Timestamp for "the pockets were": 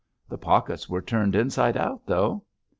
0.29-0.99